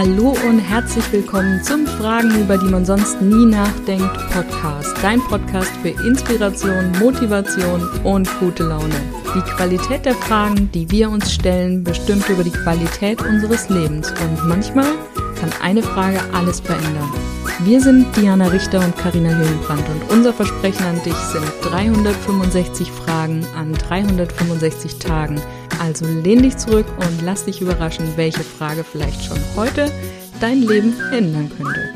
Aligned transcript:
Hallo 0.00 0.34
und 0.48 0.60
herzlich 0.60 1.04
willkommen 1.12 1.62
zum 1.62 1.86
Fragen, 1.86 2.30
über 2.40 2.56
die 2.56 2.70
man 2.70 2.86
sonst 2.86 3.20
nie 3.20 3.44
nachdenkt 3.44 4.16
Podcast. 4.32 4.96
Dein 5.02 5.20
Podcast 5.20 5.70
für 5.82 5.90
Inspiration, 5.90 6.90
Motivation 6.98 7.86
und 8.02 8.26
gute 8.40 8.62
Laune. 8.62 8.94
Die 9.34 9.42
Qualität 9.42 10.06
der 10.06 10.14
Fragen, 10.14 10.72
die 10.72 10.90
wir 10.90 11.10
uns 11.10 11.30
stellen, 11.30 11.84
bestimmt 11.84 12.26
über 12.30 12.42
die 12.42 12.50
Qualität 12.50 13.20
unseres 13.20 13.68
Lebens. 13.68 14.10
Und 14.10 14.48
manchmal 14.48 14.88
kann 15.38 15.50
eine 15.60 15.82
Frage 15.82 16.18
alles 16.32 16.60
verändern. 16.60 17.12
Wir 17.64 17.82
sind 17.82 18.06
Diana 18.16 18.46
Richter 18.46 18.82
und 18.82 18.96
Karina 18.96 19.28
Hillenbrand 19.28 19.86
und 19.86 20.16
unser 20.16 20.32
Versprechen 20.32 20.86
an 20.86 21.02
dich 21.04 21.12
sind 21.12 21.44
365 21.60 22.90
Fragen 22.90 23.44
an 23.54 23.74
365 23.74 24.96
Tagen 24.96 25.42
also 25.80 26.06
lehn 26.06 26.42
dich 26.42 26.56
zurück 26.58 26.86
und 26.98 27.22
lass 27.22 27.46
dich 27.46 27.62
überraschen, 27.62 28.16
welche 28.16 28.44
Frage 28.44 28.84
vielleicht 28.84 29.24
schon 29.24 29.38
heute 29.56 29.90
dein 30.38 30.62
Leben 30.62 30.94
ändern 31.10 31.50
könnte. 31.56 31.90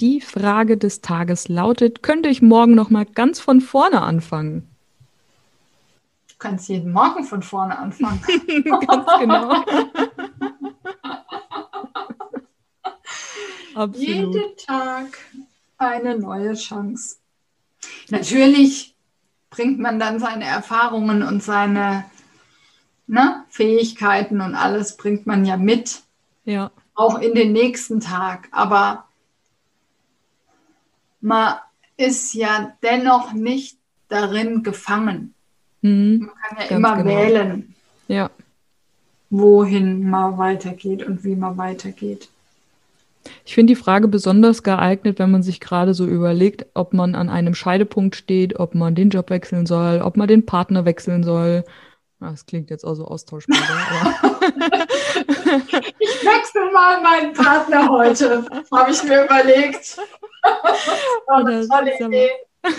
Die 0.00 0.20
Frage 0.20 0.76
des 0.76 1.00
Tages 1.00 1.48
lautet, 1.48 2.02
könnte 2.02 2.28
ich 2.28 2.42
morgen 2.42 2.74
noch 2.74 2.90
mal 2.90 3.06
ganz 3.06 3.40
von 3.40 3.62
vorne 3.62 4.02
anfangen? 4.02 4.68
Du 6.28 6.34
kannst 6.38 6.68
jeden 6.68 6.92
Morgen 6.92 7.24
von 7.24 7.42
vorne 7.42 7.78
anfangen. 7.78 8.20
ganz 8.86 9.06
genau. 9.18 9.50
Absolut. 13.74 14.06
Jeden 14.06 14.56
Tag 14.58 15.18
eine 15.78 16.18
neue 16.18 16.52
Chance. 16.52 17.16
Natürlich 18.08 18.94
bringt 19.50 19.78
man 19.78 19.98
dann 19.98 20.18
seine 20.18 20.44
Erfahrungen 20.44 21.22
und 21.22 21.42
seine 21.42 22.04
ne, 23.06 23.44
Fähigkeiten 23.48 24.40
und 24.40 24.54
alles 24.54 24.96
bringt 24.96 25.26
man 25.26 25.44
ja 25.44 25.56
mit. 25.56 26.02
Ja. 26.44 26.70
Auch 26.94 27.20
in 27.20 27.34
den 27.34 27.52
nächsten 27.52 28.00
Tag. 28.00 28.48
Aber 28.50 29.06
man 31.20 31.56
ist 31.96 32.34
ja 32.34 32.76
dennoch 32.82 33.32
nicht 33.32 33.78
darin 34.08 34.62
gefangen. 34.62 35.34
Mhm. 35.82 36.26
Man 36.26 36.34
kann 36.34 36.58
ja 36.58 36.66
Ganz 36.66 36.70
immer 36.70 36.96
genau. 36.96 37.08
wählen, 37.08 37.74
ja. 38.08 38.30
wohin 39.30 40.08
man 40.08 40.38
weitergeht 40.38 41.02
und 41.02 41.24
wie 41.24 41.36
man 41.36 41.56
weitergeht. 41.56 42.28
Ich 43.44 43.54
finde 43.54 43.72
die 43.72 43.80
Frage 43.80 44.08
besonders 44.08 44.62
geeignet, 44.62 45.18
wenn 45.18 45.30
man 45.30 45.42
sich 45.42 45.60
gerade 45.60 45.94
so 45.94 46.06
überlegt, 46.06 46.66
ob 46.74 46.92
man 46.92 47.14
an 47.14 47.28
einem 47.28 47.54
Scheidepunkt 47.54 48.16
steht, 48.16 48.58
ob 48.58 48.74
man 48.74 48.94
den 48.94 49.10
Job 49.10 49.30
wechseln 49.30 49.66
soll, 49.66 50.00
ob 50.02 50.16
man 50.16 50.28
den 50.28 50.46
Partner 50.46 50.84
wechseln 50.84 51.22
soll. 51.22 51.64
Das 52.20 52.46
klingt 52.46 52.70
jetzt 52.70 52.84
auch 52.84 52.94
so 52.94 53.04
austauschbar. 53.04 53.58
ich 55.98 56.24
wechsle 56.24 56.72
mal 56.72 57.02
meinen 57.02 57.34
Partner 57.34 57.88
heute, 57.88 58.46
habe 58.72 58.90
ich 58.90 59.02
mir 59.04 59.24
überlegt. 59.24 59.98
oh, 61.26 61.32
eine 61.32 61.68
tolle 61.68 61.98
Idee. 61.98 62.30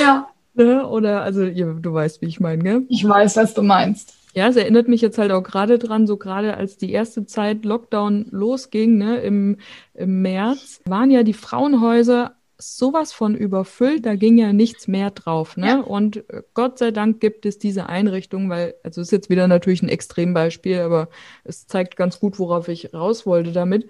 ja. 0.00 0.28
Ne? 0.54 0.86
Oder, 0.86 1.22
also, 1.22 1.46
du 1.46 1.92
weißt, 1.92 2.20
wie 2.22 2.26
ich 2.26 2.40
meine, 2.40 2.62
gell? 2.62 2.84
Ich 2.88 3.06
weiß, 3.06 3.36
was 3.36 3.54
du 3.54 3.62
meinst. 3.62 4.15
Ja, 4.36 4.48
es 4.48 4.56
erinnert 4.56 4.86
mich 4.86 5.00
jetzt 5.00 5.16
halt 5.16 5.32
auch 5.32 5.42
gerade 5.42 5.78
dran, 5.78 6.06
so 6.06 6.18
gerade 6.18 6.58
als 6.58 6.76
die 6.76 6.92
erste 6.92 7.24
Zeit 7.24 7.64
Lockdown 7.64 8.26
losging, 8.30 8.98
ne, 8.98 9.16
im, 9.20 9.56
im 9.94 10.20
März, 10.20 10.82
waren 10.84 11.10
ja 11.10 11.22
die 11.22 11.32
Frauenhäuser 11.32 12.36
sowas 12.58 13.14
von 13.14 13.34
überfüllt, 13.34 14.04
da 14.04 14.14
ging 14.14 14.36
ja 14.36 14.52
nichts 14.52 14.88
mehr 14.88 15.10
drauf. 15.10 15.56
Ne? 15.56 15.66
Ja. 15.66 15.80
Und 15.80 16.28
äh, 16.28 16.42
Gott 16.52 16.78
sei 16.78 16.90
Dank 16.90 17.18
gibt 17.20 17.46
es 17.46 17.58
diese 17.58 17.88
Einrichtung, 17.88 18.50
weil, 18.50 18.74
also 18.82 19.00
ist 19.00 19.10
jetzt 19.10 19.30
wieder 19.30 19.48
natürlich 19.48 19.82
ein 19.82 19.88
Extrembeispiel, 19.88 20.80
aber 20.80 21.08
es 21.44 21.66
zeigt 21.66 21.96
ganz 21.96 22.20
gut, 22.20 22.38
worauf 22.38 22.68
ich 22.68 22.92
raus 22.92 23.24
wollte 23.24 23.52
damit. 23.52 23.88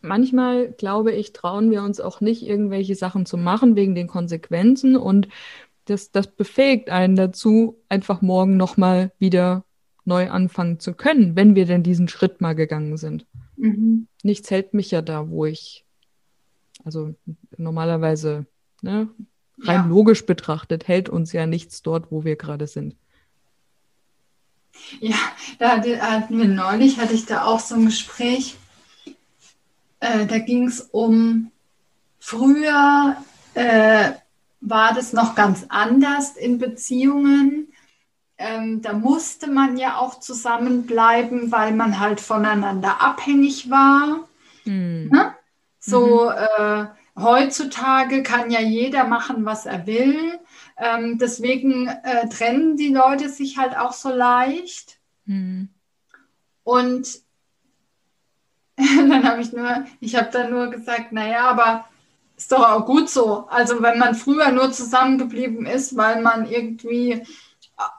Manchmal, 0.00 0.70
glaube 0.70 1.10
ich, 1.10 1.32
trauen 1.32 1.72
wir 1.72 1.82
uns 1.82 2.00
auch 2.00 2.20
nicht, 2.20 2.46
irgendwelche 2.46 2.94
Sachen 2.94 3.26
zu 3.26 3.36
machen 3.36 3.74
wegen 3.74 3.96
den 3.96 4.06
Konsequenzen 4.06 4.96
und 4.96 5.26
das, 5.86 6.12
das 6.12 6.28
befähigt 6.28 6.88
einen 6.88 7.16
dazu, 7.16 7.82
einfach 7.88 8.22
morgen 8.22 8.56
nochmal 8.56 9.10
wieder 9.18 9.64
neu 10.08 10.30
anfangen 10.30 10.80
zu 10.80 10.94
können, 10.94 11.36
wenn 11.36 11.54
wir 11.54 11.66
denn 11.66 11.84
diesen 11.84 12.08
Schritt 12.08 12.40
mal 12.40 12.54
gegangen 12.54 12.96
sind. 12.96 13.26
Mhm. 13.56 14.08
Nichts 14.24 14.50
hält 14.50 14.74
mich 14.74 14.90
ja 14.90 15.02
da, 15.02 15.28
wo 15.28 15.44
ich, 15.44 15.84
also 16.84 17.14
normalerweise, 17.56 18.46
ne, 18.82 19.08
rein 19.60 19.82
ja. 19.82 19.86
logisch 19.86 20.26
betrachtet, 20.26 20.88
hält 20.88 21.08
uns 21.08 21.32
ja 21.32 21.46
nichts 21.46 21.82
dort, 21.82 22.10
wo 22.10 22.24
wir 22.24 22.36
gerade 22.36 22.66
sind. 22.66 22.96
Ja, 25.00 25.16
da 25.58 25.82
hatten 25.82 26.38
wir 26.38 26.48
neulich, 26.48 26.98
hatte 26.98 27.14
ich 27.14 27.26
da 27.26 27.44
auch 27.44 27.60
so 27.60 27.74
ein 27.74 27.86
Gespräch, 27.86 28.56
äh, 30.00 30.26
da 30.26 30.38
ging 30.38 30.68
es 30.68 30.80
um, 30.80 31.50
früher 32.18 33.16
äh, 33.54 34.12
war 34.60 34.94
das 34.94 35.12
noch 35.12 35.34
ganz 35.34 35.66
anders 35.68 36.36
in 36.36 36.58
Beziehungen 36.58 37.68
ähm, 38.38 38.82
da 38.82 38.92
musste 38.92 39.48
man 39.48 39.76
ja 39.76 39.98
auch 39.98 40.20
zusammenbleiben, 40.20 41.50
weil 41.50 41.72
man 41.72 41.98
halt 41.98 42.20
voneinander 42.20 43.02
abhängig 43.02 43.68
war. 43.68 44.28
Mhm. 44.64 45.08
Ne? 45.12 45.34
So 45.80 46.30
mhm. 46.30 46.36
äh, 46.58 46.86
heutzutage 47.16 48.22
kann 48.22 48.50
ja 48.50 48.60
jeder 48.60 49.04
machen, 49.04 49.44
was 49.44 49.66
er 49.66 49.86
will. 49.86 50.38
Ähm, 50.76 51.18
deswegen 51.18 51.88
äh, 51.88 52.28
trennen 52.28 52.76
die 52.76 52.92
Leute 52.92 53.28
sich 53.28 53.58
halt 53.58 53.76
auch 53.76 53.92
so 53.92 54.10
leicht. 54.10 54.98
Mhm. 55.24 55.70
Und 56.62 57.20
dann 58.76 59.24
habe 59.24 59.40
ich 59.40 59.52
nur, 59.52 59.84
ich 59.98 60.14
habe 60.14 60.28
dann 60.30 60.52
nur 60.52 60.70
gesagt, 60.70 61.10
naja, 61.10 61.48
aber 61.48 61.88
ist 62.36 62.52
doch 62.52 62.70
auch 62.70 62.86
gut 62.86 63.10
so. 63.10 63.48
Also 63.48 63.82
wenn 63.82 63.98
man 63.98 64.14
früher 64.14 64.52
nur 64.52 64.70
zusammengeblieben 64.70 65.66
ist, 65.66 65.96
weil 65.96 66.22
man 66.22 66.48
irgendwie 66.48 67.24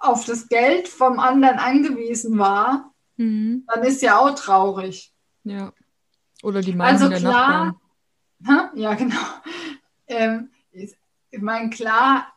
auf 0.01 0.25
das 0.25 0.47
Geld 0.49 0.87
vom 0.87 1.19
anderen 1.19 1.57
angewiesen 1.57 2.37
war, 2.37 2.93
mhm. 3.17 3.65
dann 3.67 3.83
ist 3.83 4.01
ja 4.01 4.17
auch 4.17 4.35
traurig. 4.35 5.13
Ja. 5.43 5.73
Oder 6.43 6.61
die 6.61 6.73
Meinung 6.73 7.01
also 7.01 7.09
der 7.09 7.19
klar, 7.19 7.77
Nachbarn. 8.39 8.77
Ja, 8.77 8.93
genau. 8.93 9.15
Ähm, 10.11 10.49
ich 10.71 10.95
meine, 11.39 11.69
klar 11.69 12.33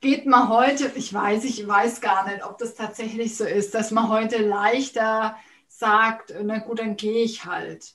geht 0.00 0.26
man 0.26 0.50
heute, 0.50 0.92
ich 0.94 1.10
weiß, 1.12 1.44
ich 1.44 1.66
weiß 1.66 2.02
gar 2.02 2.28
nicht, 2.28 2.44
ob 2.44 2.58
das 2.58 2.74
tatsächlich 2.74 3.34
so 3.34 3.44
ist, 3.44 3.74
dass 3.74 3.90
man 3.92 4.10
heute 4.10 4.36
leichter 4.36 5.36
sagt, 5.68 6.34
na 6.42 6.58
gut, 6.58 6.80
dann 6.80 6.96
gehe 6.96 7.24
ich 7.24 7.46
halt. 7.46 7.94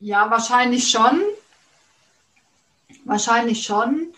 Ja, 0.00 0.30
wahrscheinlich 0.32 0.90
schon. 0.90 1.20
Wahrscheinlich 3.04 3.62
schon. 3.62 4.12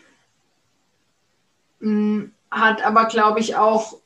Mm, 1.82 2.30
hat 2.50 2.84
aber, 2.84 3.06
glaube 3.06 3.40
ich, 3.40 3.56
auch 3.56 3.98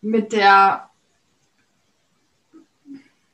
mit 0.00 0.32
der 0.32 0.90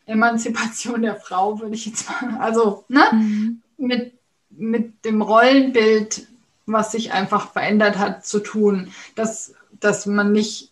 Emanzipation 0.04 1.02
der 1.02 1.16
Frau, 1.16 1.58
würde 1.60 1.75
ich 1.75 1.86
jetzt 1.86 2.08
mal, 2.08 2.38
also 2.38 2.84
ne, 2.88 3.04
mhm. 3.12 3.62
mit, 3.78 4.12
mit 4.50 5.04
dem 5.04 5.22
Rollenbild, 5.22 6.26
was 6.66 6.92
sich 6.92 7.12
einfach 7.12 7.50
verändert 7.52 7.98
hat, 7.98 8.26
zu 8.26 8.41
tun, 8.41 8.92
dass, 9.14 9.54
dass 9.81 10.06
man 10.06 10.32
nicht 10.32 10.70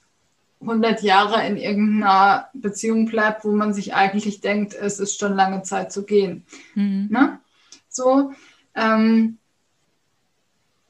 100 0.60 1.02
Jahre 1.02 1.46
in 1.46 1.56
irgendeiner 1.56 2.48
Beziehung 2.52 3.06
bleibt, 3.06 3.44
wo 3.44 3.52
man 3.52 3.72
sich 3.72 3.94
eigentlich 3.94 4.42
denkt, 4.42 4.74
es 4.74 5.00
ist 5.00 5.18
schon 5.18 5.34
lange 5.34 5.62
Zeit 5.62 5.90
zu 5.90 6.04
gehen. 6.04 6.44
Mhm. 6.74 7.08
Ne? 7.10 7.38
So, 7.88 8.32
ähm, 8.74 9.38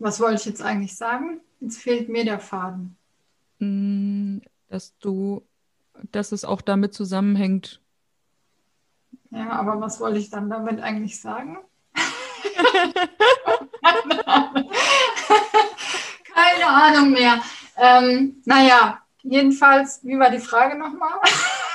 was 0.00 0.18
wollte 0.18 0.36
ich 0.36 0.46
jetzt 0.46 0.62
eigentlich 0.62 0.96
sagen? 0.96 1.40
Jetzt 1.60 1.78
fehlt 1.78 2.08
mir 2.08 2.24
der 2.24 2.40
Faden. 2.40 2.96
Mm, 3.58 4.38
dass 4.68 4.96
du, 4.98 5.42
dass 6.10 6.32
es 6.32 6.44
auch 6.44 6.62
damit 6.62 6.94
zusammenhängt. 6.94 7.80
Ja, 9.30 9.50
aber 9.50 9.80
was 9.80 10.00
wollte 10.00 10.18
ich 10.18 10.30
dann 10.30 10.50
damit 10.50 10.80
eigentlich 10.80 11.20
sagen? 11.20 11.58
Keine 16.34 16.66
Ahnung 16.66 17.12
mehr. 17.12 17.40
Ähm, 17.76 18.40
naja, 18.46 19.02
jedenfalls, 19.22 20.00
wie 20.02 20.18
war 20.18 20.30
die 20.30 20.38
Frage 20.38 20.78
nochmal? 20.78 21.20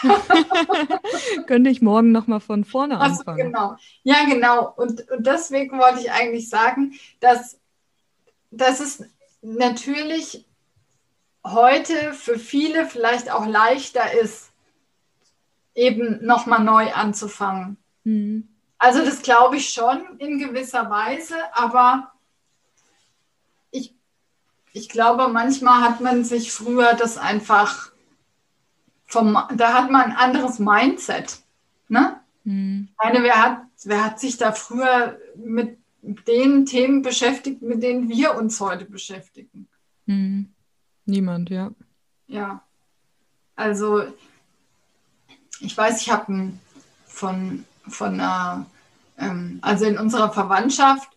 Könnte 1.48 1.70
ich 1.70 1.82
morgen 1.84 2.12
nochmal 2.12 2.40
von 2.40 2.66
vorne 2.66 3.00
anfangen? 3.00 3.40
Also, 3.40 3.44
genau. 3.44 3.76
Ja, 4.04 4.26
genau. 4.26 4.74
Und, 4.76 5.10
und 5.12 5.28
deswegen 5.28 5.78
wollte 5.78 6.00
ich 6.00 6.12
eigentlich 6.12 6.50
sagen, 6.50 6.96
dass 7.20 7.60
dass 8.56 8.80
es 8.80 9.04
natürlich 9.42 10.46
heute 11.44 12.14
für 12.14 12.40
viele 12.40 12.88
vielleicht 12.88 13.30
auch 13.30 13.46
leichter 13.46 14.14
ist, 14.14 14.52
eben 15.76 16.26
nochmal 16.26 16.64
neu 16.64 16.92
anzufangen. 16.94 17.78
Mhm. 18.04 18.48
Also 18.78 19.04
das 19.04 19.22
glaube 19.22 19.58
ich 19.58 19.70
schon 19.70 20.18
in 20.20 20.40
gewisser 20.40 20.90
Weise, 20.90 21.36
aber 21.54 22.12
ich 23.72 23.94
ich 24.74 24.90
glaube, 24.90 25.28
manchmal 25.28 25.82
hat 25.82 26.02
man 26.02 26.24
sich 26.24 26.52
früher 26.52 26.94
das 26.94 27.18
einfach 27.18 27.92
vom, 29.06 29.38
da 29.56 29.74
hat 29.74 29.92
man 29.92 30.12
ein 30.12 30.18
anderes 30.18 30.60
Mindset. 30.60 31.40
Ne? 31.88 32.20
Mhm. 32.44 32.90
Ich 32.92 32.98
meine, 33.04 33.24
wer 33.24 33.42
hat, 33.42 33.62
wer 33.84 34.04
hat 34.04 34.20
sich 34.20 34.38
da 34.38 34.52
früher 34.52 35.18
mit 35.36 35.78
den 36.06 36.66
Themen 36.66 37.02
beschäftigt, 37.02 37.62
mit 37.62 37.82
denen 37.82 38.10
wir 38.10 38.36
uns 38.36 38.60
heute 38.60 38.86
beschäftigen? 38.86 39.68
Mhm. 40.06 40.54
Niemand, 41.06 41.50
ja. 41.50 41.72
Ja. 42.28 42.64
Also, 43.56 44.04
ich 45.60 45.78
weiß, 45.78 46.02
ich 46.02 46.12
habe 46.12 46.52
von, 47.06 47.66
von 47.88 48.14
einer, 48.14 48.66
ähm, 49.18 49.60
also 49.62 49.86
in 49.86 49.98
unserer 49.98 50.32
Verwandtschaft 50.32 51.10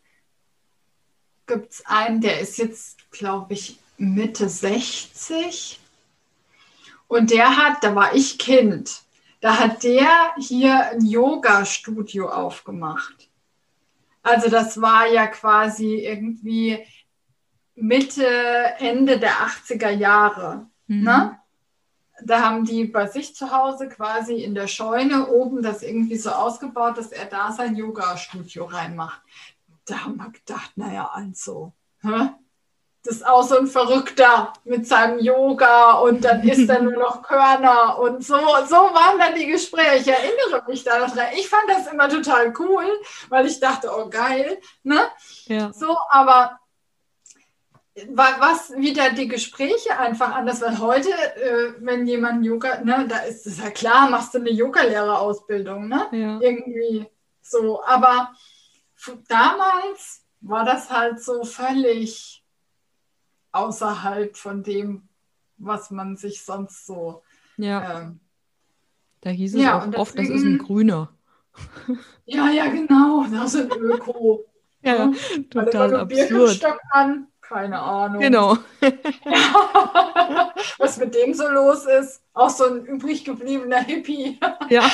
gibt 1.46 1.72
es 1.72 1.86
einen, 1.86 2.20
der 2.20 2.40
ist 2.40 2.58
jetzt, 2.58 3.10
glaube 3.10 3.54
ich, 3.54 3.78
Mitte 3.96 4.48
60. 4.48 5.80
Und 7.08 7.30
der 7.30 7.56
hat, 7.56 7.82
da 7.82 7.94
war 7.94 8.14
ich 8.14 8.38
Kind, 8.38 9.02
da 9.40 9.58
hat 9.58 9.82
der 9.82 10.34
hier 10.38 10.90
ein 10.90 11.04
Yoga-Studio 11.04 12.28
aufgemacht. 12.28 13.27
Also 14.28 14.50
das 14.50 14.80
war 14.80 15.06
ja 15.06 15.26
quasi 15.26 15.96
irgendwie 16.04 16.84
Mitte, 17.74 18.26
Ende 18.78 19.18
der 19.18 19.32
80er 19.32 19.90
Jahre. 19.90 20.66
Mhm. 20.86 21.02
Ne? 21.04 21.38
Da 22.24 22.42
haben 22.42 22.64
die 22.64 22.84
bei 22.84 23.06
sich 23.06 23.34
zu 23.34 23.52
Hause 23.52 23.88
quasi 23.88 24.42
in 24.42 24.54
der 24.54 24.66
Scheune 24.66 25.28
oben 25.28 25.62
das 25.62 25.82
irgendwie 25.82 26.16
so 26.16 26.30
ausgebaut, 26.30 26.98
dass 26.98 27.12
er 27.12 27.26
da 27.26 27.52
sein 27.52 27.76
Yoga-Studio 27.76 28.64
reinmacht. 28.64 29.22
Da 29.86 30.04
haben 30.04 30.16
wir 30.16 30.30
gedacht, 30.30 30.72
naja, 30.76 31.08
also, 31.12 31.72
hä? 32.02 32.30
Das 33.08 33.16
ist 33.16 33.26
auch 33.26 33.42
so 33.42 33.58
ein 33.58 33.66
Verrückter 33.66 34.52
mit 34.64 34.86
seinem 34.86 35.18
Yoga 35.18 35.92
und 35.92 36.24
dann 36.24 36.46
isst 36.46 36.68
er 36.68 36.82
nur 36.82 36.92
noch 36.92 37.22
Körner 37.22 37.98
und 37.98 38.22
so, 38.22 38.36
so 38.36 38.76
waren 38.76 39.18
dann 39.18 39.34
die 39.34 39.46
Gespräche. 39.46 40.00
Ich 40.00 40.08
erinnere 40.08 40.62
mich 40.68 40.84
da 40.84 40.98
noch 40.98 41.14
dran. 41.14 41.28
Ich 41.34 41.48
fand 41.48 41.64
das 41.68 41.86
immer 41.86 42.08
total 42.08 42.52
cool, 42.58 42.84
weil 43.30 43.46
ich 43.46 43.60
dachte, 43.60 43.90
oh 43.96 44.10
geil, 44.10 44.58
ne? 44.82 45.08
Ja. 45.46 45.72
So, 45.72 45.96
aber 46.10 46.58
was 48.10 48.76
wieder 48.76 49.10
die 49.10 49.26
Gespräche 49.26 49.98
einfach 49.98 50.34
anders, 50.34 50.60
weil 50.60 50.78
heute, 50.78 51.10
äh, 51.10 51.72
wenn 51.78 52.06
jemand 52.06 52.44
Yoga, 52.44 52.80
ne, 52.84 53.06
da 53.08 53.20
ist 53.20 53.46
es 53.46 53.58
ja 53.58 53.70
klar, 53.70 54.10
machst 54.10 54.34
du 54.34 54.38
eine 54.38 54.50
Yogalehrerausbildung, 54.50 55.88
ne? 55.88 56.06
Ja. 56.12 56.38
Irgendwie 56.40 57.06
so. 57.40 57.82
Aber 57.84 58.32
damals 59.28 60.22
war 60.40 60.64
das 60.64 60.90
halt 60.90 61.22
so 61.22 61.42
völlig 61.44 62.44
außerhalb 63.52 64.36
von 64.36 64.62
dem, 64.62 65.08
was 65.56 65.90
man 65.90 66.16
sich 66.16 66.42
sonst 66.42 66.86
so. 66.86 67.22
Ja. 67.56 68.00
Ähm, 68.00 68.20
da 69.20 69.30
hieß 69.30 69.54
es 69.54 69.62
ja, 69.62 69.78
auch 69.78 69.86
oft, 69.94 70.14
deswegen, 70.14 70.32
das 70.32 70.42
ist 70.42 70.46
ein 70.46 70.58
Grüner. 70.58 71.10
Ja, 72.26 72.50
ja, 72.50 72.66
genau. 72.66 73.26
Das 73.30 73.54
ist 73.54 73.72
ein 73.72 73.78
Öko. 73.78 74.44
ja, 74.82 74.94
ja, 74.94 75.12
total 75.50 75.96
absurd. 75.96 76.64
An. 76.90 77.26
Keine 77.40 77.80
Ahnung. 77.80 78.20
Genau. 78.20 78.58
Was 80.78 80.98
mit 80.98 81.14
dem 81.14 81.32
so 81.32 81.48
los 81.48 81.86
ist. 81.86 82.22
Auch 82.34 82.50
so 82.50 82.66
ein 82.66 82.84
übrig 82.84 83.24
gebliebener 83.24 83.80
Hippie. 83.80 84.38
Ja. 84.68 84.84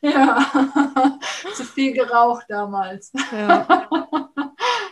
ja. 0.00 1.18
Zu 1.54 1.64
viel 1.64 1.92
geraucht 1.92 2.46
damals. 2.48 3.12
Ja. 3.30 3.88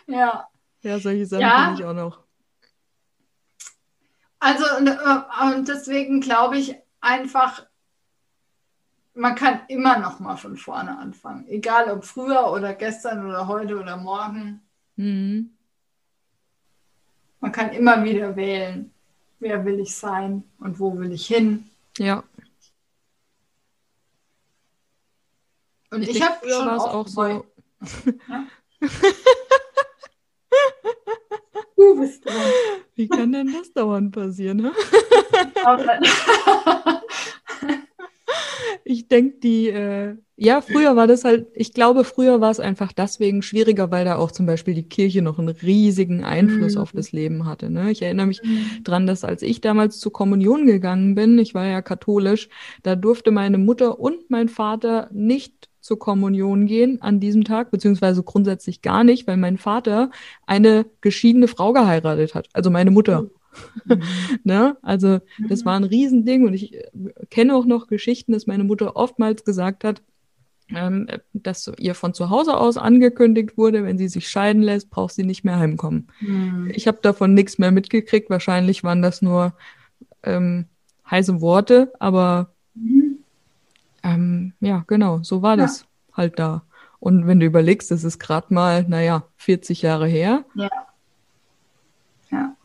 ja. 0.07 0.49
Ja, 0.83 0.99
solche 0.99 1.27
Sachen 1.27 1.43
ja. 1.43 1.65
kenne 1.65 1.75
ich 1.79 1.85
auch 1.85 1.95
noch. 1.95 2.21
Also, 4.39 4.65
und, 4.79 4.87
äh, 4.87 5.55
und 5.55 5.69
deswegen 5.69 6.21
glaube 6.21 6.57
ich 6.57 6.75
einfach, 7.01 7.67
man 9.15 9.35
kann 9.35 9.61
immer 9.69 9.99
noch 9.99 10.19
mal 10.19 10.37
von 10.37 10.57
vorne 10.57 10.99
anfangen. 10.99 11.47
Egal 11.49 11.91
ob 11.91 12.05
früher 12.05 12.51
oder 12.51 12.73
gestern 12.75 13.27
oder 13.27 13.47
heute 13.47 13.79
oder 13.79 13.99
morgen. 13.99 14.63
Mhm. 14.97 15.51
Man 17.41 17.53
kann 17.53 17.71
immer 17.71 18.03
wieder 18.03 18.35
wählen, 18.37 18.93
wer 19.39 19.65
will 19.65 19.81
ich 19.81 19.95
sein 19.95 20.45
und 20.59 20.79
wo 20.79 20.99
will 20.99 21.13
ich 21.13 21.27
hin. 21.27 21.69
Ja. 21.99 22.25
Und 25.91 26.03
ich, 26.03 26.17
ich 26.17 26.23
habe 26.23 26.49
schon 26.49 26.69
auch, 26.69 26.95
auch 26.95 27.09
so. 27.09 27.45
Ja? 28.29 28.47
du 31.81 32.01
bist 32.01 32.25
dran. 32.25 32.35
Wie 32.95 33.09
kann 33.09 33.33
denn 33.33 33.53
das 33.53 33.73
dauernd 33.73 34.13
passieren? 34.13 34.59
Ne? 34.59 34.73
ich 38.85 39.09
denke, 39.09 39.39
die, 39.39 39.69
äh, 39.69 40.17
ja, 40.37 40.61
früher 40.61 40.97
war 40.97 41.07
das 41.07 41.25
halt, 41.25 41.49
ich 41.55 41.73
glaube, 41.73 42.05
früher 42.05 42.41
war 42.41 42.51
es 42.51 42.61
einfach 42.61 42.93
deswegen 42.93 43.43
schwieriger, 43.43 43.91
weil 43.91 44.05
da 44.05 44.17
auch 44.17 44.33
zum 44.33 44.47
Beispiel 44.47 44.75
die 44.75 44.89
Kirche 44.89 45.23
noch 45.23 45.39
einen 45.39 45.49
riesigen 45.49 46.25
Einfluss 46.25 46.75
mhm. 46.75 46.81
auf 46.81 46.93
das 46.93 47.13
Leben 47.13 47.47
hatte. 47.47 47.71
Ne? 47.71 47.91
Ich 47.91 48.03
erinnere 48.03 48.27
mich 48.27 48.43
mhm. 48.43 48.85
dran, 48.85 49.07
dass 49.07 49.25
als 49.25 49.43
ich 49.43 49.61
damals 49.61 49.99
zur 49.99 50.13
Kommunion 50.13 50.67
gegangen 50.67 51.15
bin, 51.15 51.39
ich 51.39 51.55
war 51.55 51.67
ja 51.67 51.83
katholisch, 51.83 52.49
da 52.83 52.97
durfte 52.97 53.31
meine 53.31 53.59
Mutter 53.59 53.99
und 53.99 54.31
mein 54.31 54.49
Vater 54.49 55.09
nicht 55.13 55.70
zur 55.81 55.99
Kommunion 55.99 56.67
gehen 56.67 57.01
an 57.03 57.21
diesem 57.21 57.45
Tag, 57.45 57.71
beziehungsweise 57.71 58.23
grundsätzlich 58.23 58.83
gar 58.83 59.05
nicht, 59.05 59.27
weil 59.27 59.37
mein 59.37 59.59
Vater 59.59 60.11
eine 60.47 60.87
geschiedene 61.01 61.49
Frau 61.49 61.73
geheiratet 61.73 62.35
hat, 62.35 62.49
also 62.53 62.71
meine 62.71 62.91
Mutter. 62.91 63.23
Mhm. 63.85 64.03
ne? 64.45 64.77
Also 64.83 65.21
das 65.49 65.63
mhm. 65.63 65.65
war 65.65 65.77
ein 65.77 65.85
Riesending 65.85 66.47
und 66.47 66.55
ich 66.55 66.75
äh, 66.75 66.91
kenne 67.31 67.55
auch 67.55 67.65
noch 67.65 67.87
Geschichten, 67.87 68.33
dass 68.33 68.47
meine 68.47 68.65
Mutter 68.65 68.97
oftmals 68.97 69.45
gesagt 69.45 69.85
hat, 69.85 70.03
ähm, 70.75 71.09
dass 71.33 71.71
ihr 71.79 71.95
von 71.95 72.15
zu 72.15 72.31
Hause 72.31 72.57
aus 72.57 72.77
angekündigt 72.77 73.57
wurde, 73.57 73.85
wenn 73.85 73.99
sie 73.99 74.09
sich 74.09 74.29
scheiden 74.29 74.63
lässt, 74.63 74.91
braucht 74.91 75.15
sie 75.15 75.25
nicht 75.25 75.45
mehr 75.45 75.59
heimkommen. 75.59 76.09
Mhm. 76.21 76.71
Ich 76.75 76.87
habe 76.87 76.99
davon 77.03 77.35
nichts 77.35 77.59
mehr 77.59 77.73
mitgekriegt. 77.73 78.31
Wahrscheinlich 78.31 78.85
waren 78.85 79.03
das 79.03 79.23
nur 79.23 79.55
ähm, 80.23 80.67
heiße 81.11 81.41
Worte, 81.41 81.93
aber 81.99 82.55
mhm. 82.75 83.10
Ähm, 84.03 84.53
ja, 84.61 84.85
genau, 84.87 85.23
so 85.23 85.43
war 85.43 85.57
ja. 85.57 85.65
das 85.65 85.87
halt 86.13 86.39
da. 86.39 86.63
Und 86.99 87.27
wenn 87.27 87.41
du 87.41 87.47
überlegst, 87.47 87.91
das 87.91 88.05
ist 88.05 88.19
gerade 88.19 88.53
mal, 88.53 88.85
naja, 88.85 89.25
40 89.37 89.83
Jahre 89.83 90.07
her. 90.07 90.45
Ja. 90.55 90.69
Ja. 92.31 92.57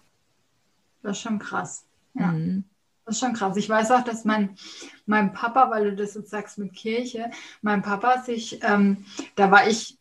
Das 1.02 1.18
ist 1.18 1.24
schon 1.24 1.40
krass. 1.40 1.86
Ja. 2.14 2.28
Mhm. 2.28 2.66
Das 3.06 3.16
ist 3.16 3.22
schon 3.22 3.34
krass. 3.34 3.56
Ich 3.56 3.70
weiß 3.70 3.92
auch, 3.92 4.04
dass 4.04 4.26
mein, 4.26 4.58
mein 5.06 5.32
Papa, 5.32 5.70
weil 5.70 5.92
du 5.92 5.96
das 5.96 6.16
jetzt 6.16 6.32
sagst 6.32 6.58
mit 6.58 6.74
Kirche, 6.74 7.30
mein 7.62 7.82
Papa 7.82 8.24
sich, 8.24 8.60
ähm, 8.64 9.06
da 9.36 9.52
war 9.52 9.68
ich, 9.68 9.98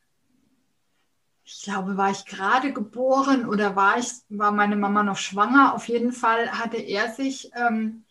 ich 1.44 1.62
glaube, 1.62 1.96
war 1.98 2.10
ich 2.10 2.24
gerade 2.24 2.72
geboren 2.72 3.46
oder 3.46 3.76
war 3.76 3.98
ich, 3.98 4.10
war 4.30 4.50
meine 4.50 4.76
Mama 4.76 5.02
noch 5.02 5.18
schwanger? 5.18 5.74
Auf 5.74 5.88
jeden 5.88 6.12
Fall 6.12 6.50
hatte 6.50 6.78
er 6.78 7.12
sich 7.12 7.50
ähm, 7.54 8.04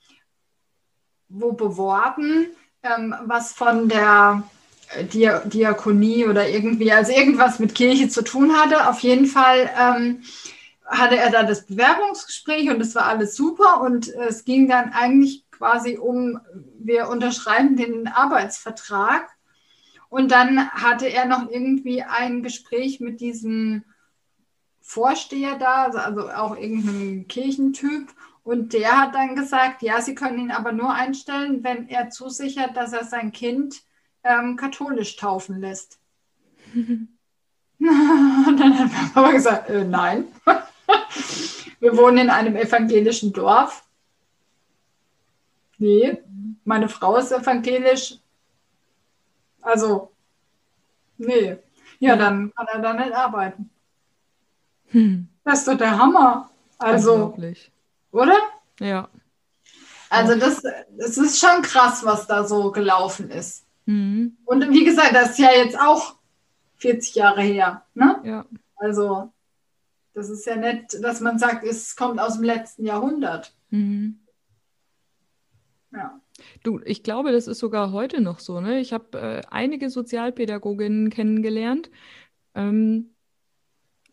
wo 1.33 1.53
beworben, 1.53 2.47
ähm, 2.83 3.15
was 3.25 3.53
von 3.53 3.89
der 3.89 4.43
Diakonie 5.05 6.25
oder 6.25 6.47
irgendwie, 6.47 6.91
also 6.91 7.11
irgendwas 7.11 7.59
mit 7.59 7.73
Kirche 7.73 8.09
zu 8.09 8.23
tun 8.23 8.55
hatte. 8.55 8.87
Auf 8.87 8.99
jeden 8.99 9.25
Fall 9.25 9.69
ähm, 9.79 10.23
hatte 10.85 11.17
er 11.17 11.31
da 11.31 11.43
das 11.43 11.65
Bewerbungsgespräch 11.65 12.69
und 12.69 12.81
es 12.81 12.93
war 12.93 13.05
alles 13.05 13.35
super 13.35 13.81
und 13.81 14.07
es 14.07 14.45
ging 14.45 14.67
dann 14.67 14.91
eigentlich 14.91 15.45
quasi 15.51 15.97
um, 15.97 16.39
wir 16.77 17.09
unterschreiben 17.09 17.75
den 17.75 18.07
Arbeitsvertrag 18.07 19.29
und 20.09 20.31
dann 20.31 20.69
hatte 20.69 21.07
er 21.07 21.25
noch 21.25 21.49
irgendwie 21.49 22.03
ein 22.03 22.43
Gespräch 22.43 22.99
mit 22.99 23.21
diesem 23.21 23.83
Vorsteher 24.85 25.57
da, 25.57 25.85
also 25.85 26.29
auch 26.29 26.57
irgendeinem 26.57 27.25
Kirchentyp 27.29 28.13
und 28.43 28.73
der 28.73 28.99
hat 28.99 29.15
dann 29.15 29.35
gesagt, 29.35 29.81
ja, 29.81 30.01
Sie 30.01 30.13
können 30.13 30.37
ihn 30.37 30.51
aber 30.51 30.73
nur 30.73 30.93
einstellen, 30.93 31.63
wenn 31.63 31.87
er 31.87 32.09
zusichert, 32.09 32.75
dass 32.75 32.91
er 32.91 33.05
sein 33.05 33.31
Kind 33.31 33.81
ähm, 34.25 34.57
katholisch 34.57 35.15
taufen 35.15 35.61
lässt. 35.61 35.99
und 36.75 37.07
dann 37.79 38.77
hat 38.77 38.91
mein 38.91 39.13
Papa 39.13 39.31
gesagt, 39.31 39.69
äh, 39.69 39.85
nein. 39.85 40.25
Wir 41.79 41.97
wohnen 41.97 42.17
in 42.17 42.29
einem 42.29 42.57
evangelischen 42.57 43.31
Dorf. 43.31 43.85
Nee, 45.77 46.21
meine 46.65 46.89
Frau 46.89 47.15
ist 47.15 47.31
evangelisch. 47.31 48.17
Also, 49.61 50.11
nee. 51.17 51.57
Ja, 51.99 52.17
dann 52.17 52.53
kann 52.53 52.67
er 52.67 52.79
da 52.79 52.93
nicht 52.93 53.13
arbeiten. 53.13 53.69
Hm. 54.93 55.27
Das 55.43 55.59
ist 55.59 55.67
doch 55.67 55.77
der 55.77 55.97
Hammer. 55.97 56.50
Also, 56.77 57.35
oder? 58.12 58.38
Ja. 58.79 59.09
Also 60.09 60.35
das, 60.35 60.62
das 60.97 61.17
ist 61.17 61.39
schon 61.39 61.62
krass, 61.63 62.05
was 62.05 62.27
da 62.27 62.45
so 62.45 62.71
gelaufen 62.71 63.29
ist. 63.29 63.65
Mhm. 63.85 64.38
Und 64.45 64.69
wie 64.69 64.85
gesagt, 64.85 65.13
das 65.15 65.31
ist 65.31 65.39
ja 65.39 65.51
jetzt 65.51 65.77
auch 65.79 66.15
40 66.77 67.15
Jahre 67.15 67.41
her. 67.41 67.83
Ne? 67.93 68.21
Ja. 68.23 68.45
Also 68.75 69.31
Das 70.13 70.29
ist 70.29 70.45
ja 70.45 70.55
nicht, 70.55 71.03
dass 71.03 71.19
man 71.21 71.39
sagt, 71.39 71.63
es 71.65 71.95
kommt 71.95 72.19
aus 72.19 72.35
dem 72.35 72.43
letzten 72.43 72.85
Jahrhundert. 72.85 73.55
Mhm. 73.71 74.19
Ja. 75.91 76.19
Du, 76.63 76.79
ich 76.85 77.03
glaube, 77.03 77.31
das 77.31 77.47
ist 77.47 77.59
sogar 77.59 77.91
heute 77.91 78.21
noch 78.21 78.39
so. 78.39 78.59
Ne? 78.62 78.79
Ich 78.79 78.93
habe 78.93 79.19
äh, 79.19 79.41
einige 79.50 79.89
Sozialpädagoginnen 79.89 81.09
kennengelernt. 81.09 81.89
Ähm, 82.55 83.12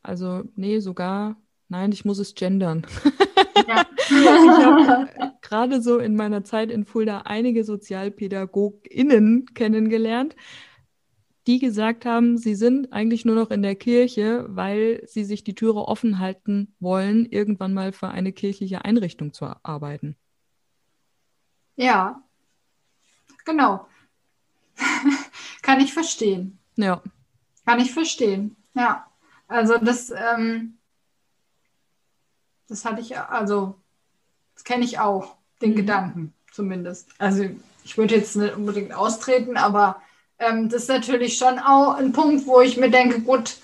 also, 0.02 0.44
nee, 0.56 0.80
sogar, 0.80 1.36
nein, 1.68 1.92
ich 1.92 2.04
muss 2.04 2.18
es 2.18 2.34
gendern. 2.34 2.86
Ja. 3.68 3.86
ich 4.08 4.64
habe 4.64 5.34
gerade 5.42 5.82
so 5.82 5.98
in 5.98 6.16
meiner 6.16 6.42
Zeit 6.44 6.70
in 6.70 6.84
Fulda 6.84 7.22
einige 7.26 7.62
SozialpädagogInnen 7.62 9.46
kennengelernt, 9.54 10.34
die 11.46 11.58
gesagt 11.58 12.04
haben, 12.04 12.36
sie 12.38 12.54
sind 12.54 12.92
eigentlich 12.92 13.24
nur 13.24 13.34
noch 13.34 13.50
in 13.50 13.62
der 13.62 13.74
Kirche, 13.74 14.46
weil 14.48 15.02
sie 15.06 15.24
sich 15.24 15.44
die 15.44 15.54
Türe 15.54 15.86
offen 15.88 16.18
halten 16.18 16.74
wollen, 16.80 17.26
irgendwann 17.26 17.74
mal 17.74 17.92
für 17.92 18.08
eine 18.08 18.32
kirchliche 18.32 18.84
Einrichtung 18.84 19.32
zu 19.32 19.46
arbeiten. 19.62 20.16
Ja, 21.76 22.22
genau. 23.44 23.86
Kann 25.62 25.80
ich 25.80 25.92
verstehen. 25.92 26.58
Ja. 26.76 27.02
Kann 27.64 27.80
ich 27.80 27.92
verstehen. 27.92 28.56
Ja. 28.74 29.09
Also 29.50 29.78
das, 29.78 30.10
ähm, 30.10 30.78
das 32.68 32.84
hatte 32.84 33.00
ich, 33.00 33.18
also 33.18 33.74
das 34.54 34.62
kenne 34.62 34.84
ich 34.84 35.00
auch, 35.00 35.36
den 35.60 35.72
mhm. 35.72 35.76
Gedanken 35.76 36.34
zumindest. 36.52 37.08
Also 37.18 37.44
ich 37.84 37.98
würde 37.98 38.14
jetzt 38.14 38.36
nicht 38.36 38.54
unbedingt 38.54 38.94
austreten, 38.94 39.56
aber 39.56 40.00
ähm, 40.38 40.68
das 40.68 40.82
ist 40.82 40.88
natürlich 40.88 41.36
schon 41.36 41.58
auch 41.58 41.96
ein 41.96 42.12
Punkt, 42.12 42.46
wo 42.46 42.60
ich 42.60 42.76
mir 42.76 42.90
denke, 42.90 43.20
gut, 43.22 43.56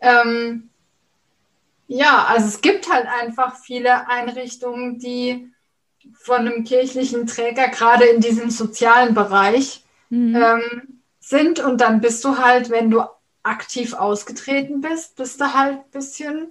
ähm, 0.00 0.70
ja, 1.88 2.26
also 2.28 2.46
es 2.46 2.60
gibt 2.60 2.90
halt 2.90 3.06
einfach 3.06 3.56
viele 3.56 4.08
Einrichtungen, 4.08 5.00
die 5.00 5.50
von 6.14 6.36
einem 6.36 6.62
kirchlichen 6.62 7.26
Träger, 7.26 7.68
gerade 7.68 8.04
in 8.04 8.20
diesem 8.20 8.50
sozialen 8.50 9.14
Bereich, 9.14 9.82
mhm. 10.10 10.36
ähm, 10.36 11.00
sind. 11.18 11.58
Und 11.58 11.80
dann 11.80 12.00
bist 12.00 12.24
du 12.24 12.38
halt, 12.38 12.70
wenn 12.70 12.90
du 12.90 13.02
aktiv 13.44 13.94
ausgetreten 13.94 14.80
bist, 14.80 15.16
bist 15.16 15.40
du 15.40 15.54
halt 15.54 15.78
ein 15.78 15.90
bisschen, 15.92 16.48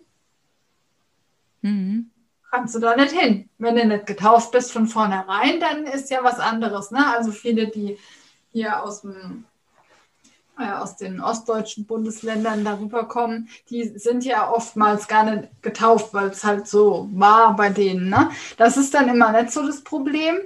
mhm. 1.62 2.12
kannst 2.50 2.76
du 2.76 2.80
da 2.80 2.96
nicht 2.96 3.12
hin. 3.12 3.50
Wenn 3.58 3.76
du 3.76 3.86
nicht 3.86 4.06
getauft 4.06 4.52
bist 4.52 4.72
von 4.72 4.88
vornherein, 4.88 5.60
dann 5.60 5.86
ist 5.86 6.10
ja 6.10 6.24
was 6.24 6.40
anderes. 6.40 6.92
Ne? 6.92 7.06
Also 7.06 7.32
viele, 7.32 7.68
die 7.68 7.98
hier 8.52 8.82
aus 8.82 9.02
dem 9.02 9.46
äh, 10.60 10.72
aus 10.72 10.98
den 10.98 11.20
ostdeutschen 11.20 11.88
Bundesländern 11.88 12.64
darüber 12.64 13.08
kommen, 13.08 13.50
die 13.72 13.98
sind 13.98 14.24
ja 14.24 14.52
oftmals 14.52 15.08
gar 15.08 15.24
nicht 15.24 15.50
getauft, 15.64 16.14
weil 16.14 16.28
es 16.28 16.44
halt 16.44 16.68
so 16.68 17.10
war 17.12 17.56
bei 17.56 17.70
denen. 17.70 18.10
Ne? 18.10 18.30
Das 18.58 18.78
ist 18.78 18.94
dann 18.94 19.10
immer 19.10 19.32
nicht 19.32 19.52
so 19.52 19.66
das 19.66 19.84
Problem. 19.84 20.38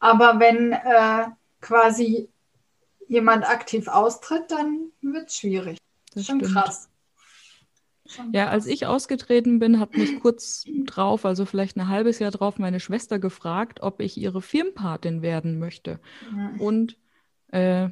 Aber 0.00 0.38
wenn 0.38 0.72
äh, 0.72 1.28
quasi 1.62 2.28
jemand 3.08 3.48
aktiv 3.48 3.88
austritt, 3.88 4.50
dann 4.50 4.90
wird 5.00 5.28
es 5.28 5.36
schwierig. 5.36 5.78
Das 6.12 6.22
ist 6.22 6.26
schon 6.26 6.40
stimmt. 6.40 6.54
krass. 6.54 6.88
Ja, 8.32 8.48
als 8.48 8.66
ich 8.66 8.86
ausgetreten 8.86 9.58
bin, 9.58 9.80
hat 9.80 9.94
mich 9.94 10.20
kurz 10.20 10.64
drauf, 10.86 11.26
also 11.26 11.44
vielleicht 11.44 11.76
ein 11.76 11.88
halbes 11.88 12.18
Jahr 12.18 12.30
drauf, 12.30 12.58
meine 12.58 12.80
Schwester 12.80 13.18
gefragt, 13.18 13.82
ob 13.82 14.00
ich 14.00 14.16
ihre 14.16 14.40
Firmenpatin 14.40 15.20
werden 15.20 15.58
möchte. 15.58 16.00
Und 16.58 16.96
äh, 17.48 17.90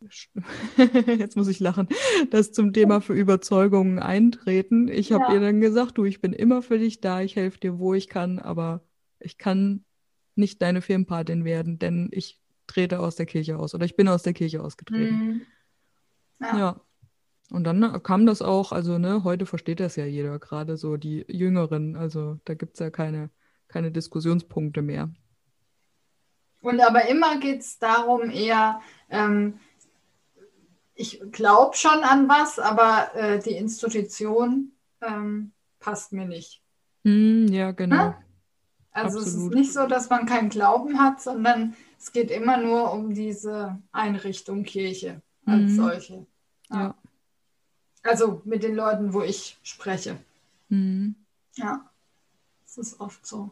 jetzt 1.06 1.36
muss 1.36 1.48
ich 1.48 1.60
lachen, 1.60 1.88
das 2.30 2.52
zum 2.52 2.72
Thema 2.72 3.00
für 3.00 3.14
Überzeugungen 3.14 3.98
eintreten. 3.98 4.88
Ich 4.88 5.12
habe 5.12 5.24
ja. 5.24 5.34
ihr 5.34 5.40
dann 5.40 5.60
gesagt, 5.60 5.98
du, 5.98 6.04
ich 6.04 6.20
bin 6.20 6.32
immer 6.32 6.62
für 6.62 6.78
dich 6.78 7.00
da, 7.00 7.22
ich 7.22 7.34
helfe 7.34 7.58
dir, 7.58 7.78
wo 7.78 7.94
ich 7.94 8.08
kann, 8.08 8.38
aber 8.38 8.82
ich 9.18 9.38
kann 9.38 9.84
nicht 10.36 10.62
deine 10.62 10.82
Firmenpatin 10.82 11.44
werden, 11.44 11.78
denn 11.78 12.08
ich 12.12 12.40
trete 12.68 13.00
aus 13.00 13.16
der 13.16 13.26
Kirche 13.26 13.58
aus 13.58 13.74
oder 13.74 13.84
ich 13.84 13.96
bin 13.96 14.06
aus 14.06 14.22
der 14.22 14.34
Kirche 14.34 14.62
ausgetreten. 14.62 15.16
Mhm. 15.16 15.42
Ja. 16.40 16.58
ja. 16.58 16.80
Und 17.50 17.64
dann 17.64 18.02
kam 18.02 18.26
das 18.26 18.42
auch, 18.42 18.72
also 18.72 18.98
ne, 18.98 19.24
heute 19.24 19.46
versteht 19.46 19.80
das 19.80 19.96
ja 19.96 20.04
jeder, 20.04 20.38
gerade 20.38 20.76
so 20.76 20.96
die 20.96 21.24
Jüngeren, 21.28 21.96
also 21.96 22.38
da 22.44 22.54
gibt 22.54 22.74
es 22.74 22.80
ja 22.80 22.90
keine, 22.90 23.30
keine 23.68 23.90
Diskussionspunkte 23.90 24.82
mehr. 24.82 25.10
Und 26.60 26.80
aber 26.80 27.08
immer 27.08 27.38
geht 27.38 27.60
es 27.60 27.78
darum, 27.78 28.30
eher, 28.30 28.80
ähm, 29.08 29.58
ich 30.94 31.22
glaube 31.32 31.76
schon 31.76 32.02
an 32.02 32.28
was, 32.28 32.58
aber 32.58 33.14
äh, 33.14 33.38
die 33.38 33.52
Institution 33.52 34.72
ähm, 35.00 35.52
passt 35.78 36.12
mir 36.12 36.26
nicht. 36.26 36.62
Mm, 37.04 37.46
ja, 37.46 37.70
genau. 37.70 37.96
Na? 37.96 38.22
Also 38.98 39.18
Absolut. 39.18 39.26
es 39.26 39.34
ist 39.34 39.54
nicht 39.54 39.72
so, 39.72 39.86
dass 39.86 40.10
man 40.10 40.26
keinen 40.26 40.48
Glauben 40.48 40.98
hat, 40.98 41.22
sondern 41.22 41.76
es 41.98 42.10
geht 42.12 42.32
immer 42.32 42.56
nur 42.56 42.92
um 42.92 43.14
diese 43.14 43.78
Einrichtung 43.92 44.64
Kirche 44.64 45.22
als 45.46 45.72
mm. 45.72 45.76
solche. 45.76 46.26
Ja. 46.70 46.80
ja. 46.80 46.94
Also 48.02 48.42
mit 48.44 48.64
den 48.64 48.74
Leuten, 48.74 49.12
wo 49.12 49.22
ich 49.22 49.56
spreche. 49.62 50.16
Mm. 50.68 51.10
Ja, 51.54 51.88
es 52.66 52.78
ist 52.78 53.00
oft 53.00 53.24
so. 53.24 53.50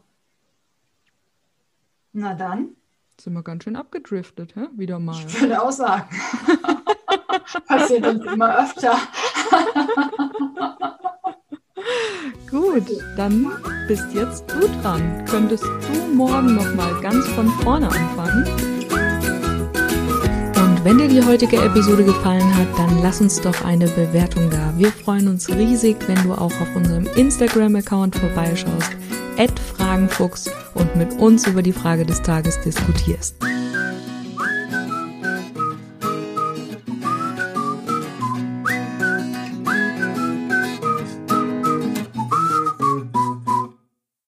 Na 2.11 2.33
dann. 2.33 2.75
Sind 3.19 3.33
wir 3.33 3.43
ganz 3.43 3.63
schön 3.63 3.77
abgedriftet, 3.77 4.55
hä? 4.55 4.67
wieder 4.73 4.99
mal. 4.99 5.25
Ich 5.25 5.41
würde 5.41 5.61
auch 5.61 5.71
sagen. 5.71 6.09
Passiert 7.67 8.05
uns 8.05 8.25
immer 8.25 8.59
öfter. 8.59 8.97
Gut, 12.49 12.83
dann 13.17 13.51
bist 13.87 14.05
jetzt 14.13 14.45
du 14.49 14.67
dran. 14.81 15.25
Könntest 15.29 15.65
du 15.65 16.15
morgen 16.15 16.55
nochmal 16.55 16.93
ganz 17.01 17.27
von 17.27 17.49
vorne 17.61 17.87
anfangen? 17.87 18.45
Und 20.55 20.85
wenn 20.85 20.97
dir 20.97 21.09
die 21.09 21.23
heutige 21.23 21.57
Episode 21.57 22.05
gefallen 22.05 22.55
hat, 22.55 22.67
dann 22.77 23.01
lass 23.01 23.19
uns 23.19 23.41
doch 23.41 23.65
eine 23.65 23.87
Bewertung 23.87 24.49
da. 24.49 24.73
Wir 24.77 24.93
freuen 24.93 25.27
uns 25.27 25.49
riesig, 25.49 25.97
wenn 26.07 26.23
du 26.23 26.33
auch 26.33 26.45
auf 26.61 26.75
unserem 26.75 27.05
Instagram-Account 27.15 28.15
vorbeischaust, 28.15 28.95
Fragenfuchs 29.75 30.49
und 30.73 30.95
mit 30.95 31.13
uns 31.19 31.47
über 31.47 31.61
die 31.61 31.73
Frage 31.73 32.05
des 32.05 32.21
Tages 32.21 32.59
diskutierst. 32.61 33.35